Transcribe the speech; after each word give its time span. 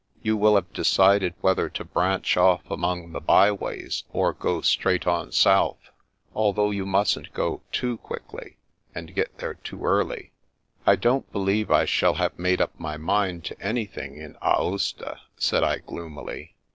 You 0.23 0.35
will 0.35 0.55
have 0.55 0.73
decided 0.73 1.35
whether 1.41 1.69
to 1.69 1.85
branch 1.85 2.35
oflf 2.35 2.71
among 2.71 3.11
the 3.11 3.21
bye 3.21 3.51
ways, 3.51 4.03
or 4.11 4.33
go 4.33 4.61
straight 4.61 5.05
on 5.05 5.31
south, 5.31 5.91
al 6.35 6.53
though 6.53 6.71
you 6.71 6.87
mustn't 6.87 7.31
go 7.33 7.61
too 7.71 7.97
quickly, 7.97 8.57
and 8.95 9.13
get 9.13 9.37
there 9.37 9.53
too 9.53 9.85
early 9.85 10.31
""I 10.87 10.95
don't 10.95 11.31
believe 11.31 11.69
I 11.69 11.85
shall 11.85 12.15
have 12.15 12.39
made 12.39 12.61
up 12.61 12.73
my 12.79 12.97
mind 12.97 13.45
to 13.45 13.61
anything 13.61 14.17
in 14.17 14.37
Aosta," 14.41 15.19
said 15.37 15.63
I 15.63 15.77
gloomily. 15.77 16.55